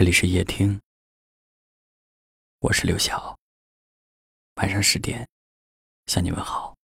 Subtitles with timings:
[0.00, 0.80] 这里是夜听，
[2.60, 3.38] 我是刘晓。
[4.54, 5.28] 晚上十点
[6.06, 6.74] 向你问好。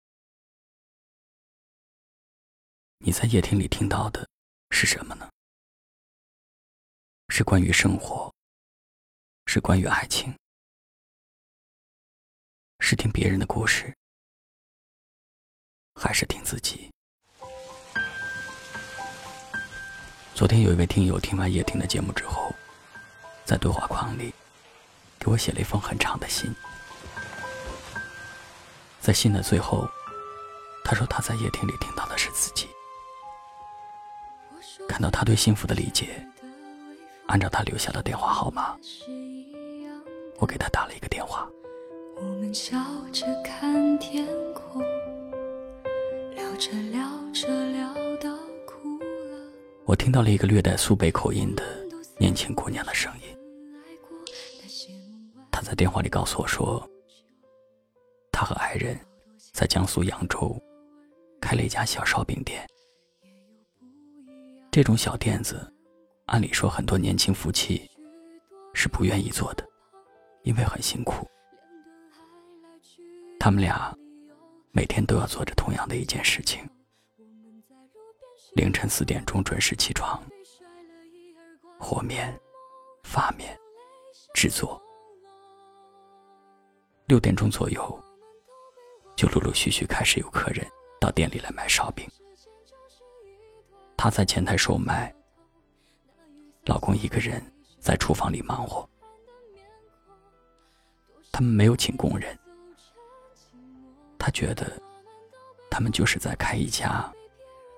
[2.99, 4.29] 你在夜听里听到的
[4.69, 5.31] 是什么呢？
[7.31, 8.31] 是关于生活，
[9.47, 10.37] 是关于爱情，
[12.81, 13.97] 是听别人的故事，
[15.95, 16.91] 还是听自己？
[20.35, 22.55] 昨天有一位听友听完夜听的节目之后，
[23.47, 24.35] 在对话框里
[25.21, 26.53] 给我写了一封很长的信。
[29.01, 29.89] 在信的最后，
[30.85, 32.67] 他说他在夜听里听到的是自己，
[34.89, 36.27] 看到他对幸福的理解，
[37.27, 38.77] 按照他留下的电话号码，
[40.39, 41.49] 我给他打了一个电话。
[42.17, 42.77] 我们笑
[43.13, 44.83] 着看天空，
[46.35, 47.87] 聊着聊着聊。
[49.85, 51.63] 我听到了一个略带苏北口音的
[52.19, 53.36] 年轻姑娘的声音。
[55.67, 56.89] 在电话里告诉我说，
[58.31, 58.97] 他和爱人，
[59.53, 60.57] 在江苏扬州
[61.41, 62.65] 开了一家小烧饼店。
[64.71, 65.69] 这种小店子，
[66.27, 67.83] 按理说很多年轻夫妻
[68.75, 69.69] 是不愿意做的，
[70.45, 71.27] 因为很辛苦。
[73.41, 73.93] 他们俩
[74.71, 76.65] 每天都要做着同样的一件事情。
[78.55, 80.23] 凌晨四点钟准时起床，
[81.77, 82.33] 和面、
[83.03, 83.59] 发面、
[84.33, 84.81] 制作。
[87.07, 88.05] 六点钟左右，
[89.15, 90.67] 就陆陆续续开始有客人
[91.01, 92.05] 到店里来买烧饼。
[93.97, 95.15] 她在前台售卖，
[96.65, 97.41] 老公一个人
[97.79, 98.89] 在厨房里忙活。
[101.31, 102.37] 他们没有请工人，
[104.19, 104.73] 他觉得
[105.71, 107.13] 他们就是在开一家。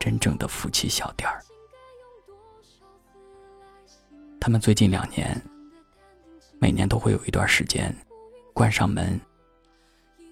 [0.00, 1.42] 真正的夫妻小店儿，
[4.40, 5.42] 他们最近两年，
[6.60, 7.92] 每年都会有一段时间
[8.58, 9.20] 关上门，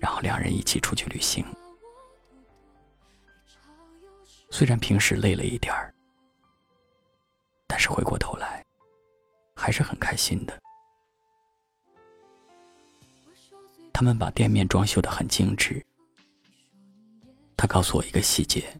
[0.01, 1.47] 然后两人一起出去旅行。
[4.51, 5.95] 虽然平时累了一点儿，
[7.69, 8.67] 但是回过头来
[9.55, 10.61] 还是很开心的。
[13.93, 15.81] 他们把店面装修的很精致。
[17.57, 18.77] 他告诉我一个细节。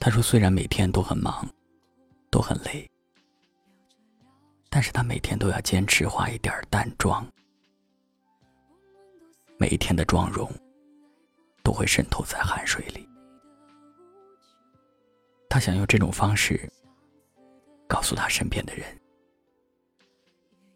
[0.00, 1.48] 他说：“虽然每天都很忙，
[2.28, 2.90] 都很累，
[4.74, 7.30] 但是他每天都要坚持化一点淡妆，
[9.58, 10.50] 每一天的妆容
[11.62, 13.06] 都会渗透在汗水里。
[15.46, 16.66] 他想用这种方式
[17.86, 18.86] 告诉他身边的人，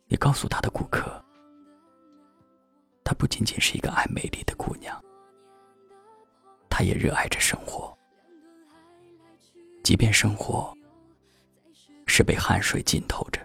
[0.09, 1.25] 也告诉他的顾客，
[3.03, 5.03] 她不仅仅是一个爱美丽的姑娘，
[6.69, 7.97] 她也热爱着生活。”
[9.83, 10.77] 即便生活
[12.07, 13.41] 是被汗水浸透着，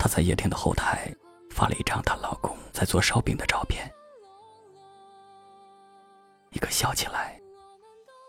[0.00, 1.14] 她在夜店的后台
[1.50, 3.86] 发了一张她老公在做烧饼的照片，
[6.52, 7.38] 一个笑起来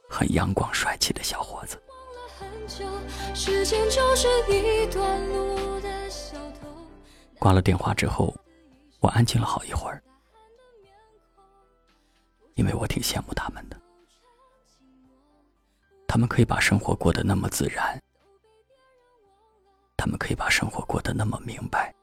[0.09, 1.81] 很阳光帅气的小伙子。
[7.39, 8.35] 挂了电话之后，
[8.99, 10.03] 我安静了好一会儿，
[12.55, 13.79] 因为我挺羡慕他们的。
[16.05, 17.97] 他们可以把生活过得那么自然，
[20.01, 21.94] 他们可以把生活过得那么明白。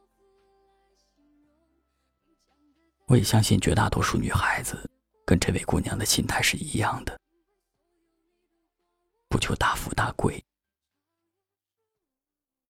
[3.07, 4.89] 我也相信绝大多数女孩子
[5.27, 7.19] 跟这位姑娘的心态是一样的，
[9.29, 10.41] 不求大富大贵，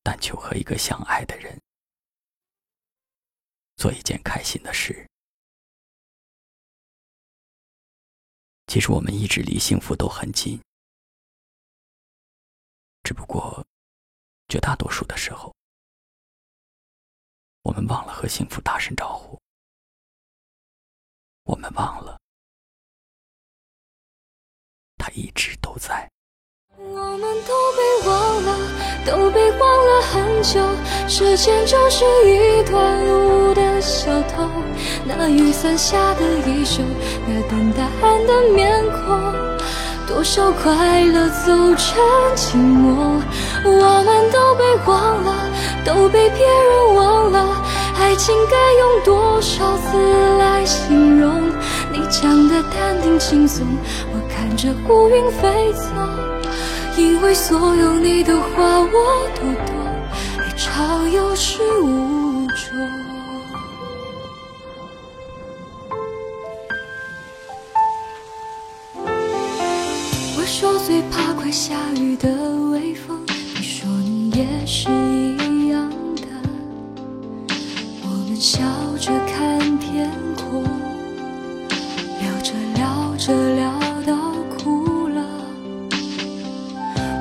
[0.02, 1.60] 但求和一个相爱的人
[3.76, 5.06] 做一件开心的事。
[8.66, 10.58] 其实我们一直离幸福都很近。
[13.02, 13.62] 只不过，
[14.48, 15.54] 绝大多数的时候，
[17.62, 19.38] 我们忘了和幸福打声招呼。
[21.44, 22.18] 我们忘了，
[24.96, 26.10] 他一直都在。
[26.78, 28.56] 我们都被忘了，
[29.04, 30.60] 都被忘了很久。
[31.08, 34.48] 时间就是一段路的小偷，
[35.04, 36.82] 那雨伞下的衣袖，
[37.26, 37.86] 那等待
[38.26, 39.48] 的面孔。
[40.06, 41.98] 多少快乐走成
[42.34, 43.22] 寂寞，
[43.64, 43.97] 我
[44.58, 45.32] 被忘了，
[45.84, 47.64] 都被别人忘了。
[47.98, 49.96] 爱情该用多少字
[50.38, 51.48] 来形容？
[51.92, 53.66] 你讲的淡定轻松，
[54.12, 55.82] 我看着乌云飞走。
[56.96, 59.72] 因为所有你的话我都懂，
[60.38, 62.76] 爱潮有始无终。
[70.36, 72.28] 我说最怕快下雨的
[74.38, 76.22] 也是一样的。
[78.02, 78.60] 我们笑
[79.00, 80.62] 着看天空，
[82.20, 83.72] 聊着聊着聊
[84.06, 84.14] 到
[84.56, 85.24] 哭了。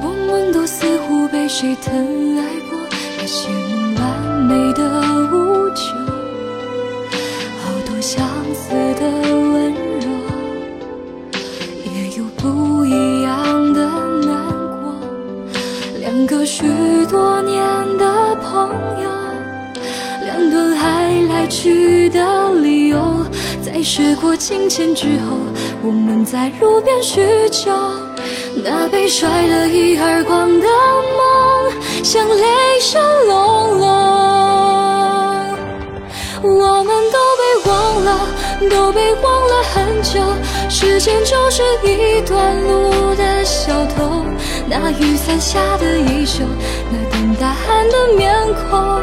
[0.04, 2.78] 我们都似乎被谁疼爱过，
[3.18, 4.84] 那些梦完美的
[5.32, 5.82] 无救，
[7.64, 9.02] 好多相似的
[16.28, 16.62] 个许
[17.10, 17.58] 多年
[17.98, 18.70] 的朋
[19.02, 19.10] 友，
[20.26, 23.26] 两段爱来去的理由，
[23.66, 25.38] 在时过境迁之后，
[25.82, 27.72] 我们在路边叙旧。
[28.62, 31.72] 那被甩了一耳光的梦，
[32.04, 32.44] 像雷
[32.82, 33.88] 声隆隆。
[36.44, 38.28] 我们都被忘了，
[38.70, 40.20] 都被忘了很久。
[40.70, 44.17] 时间就是一段路的小偷。
[44.70, 46.44] 那雨伞下的衣袖，
[46.92, 48.34] 那等答案的面
[48.70, 49.02] 孔，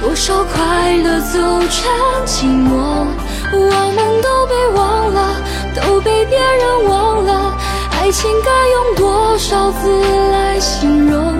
[0.00, 1.38] 多少快乐走
[1.68, 1.90] 成
[2.24, 3.06] 寂寞。
[3.52, 5.42] 我们都被忘了，
[5.74, 7.56] 都被别人忘了。
[8.00, 11.34] 爱情该用多少字来形容？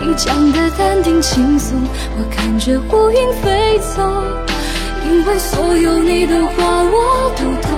[0.00, 1.76] 你讲的淡定轻松，
[2.18, 4.02] 我看着乌云飞走。
[5.04, 7.77] 因为所有你的话我都懂，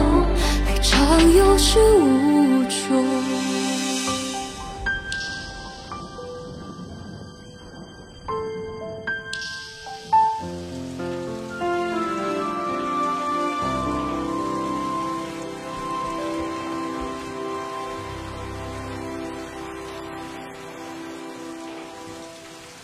[0.81, 3.21] 常有始无终。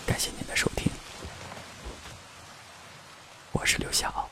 [0.05, 0.91] 感谢您的收听，
[3.51, 4.26] 我是刘晓。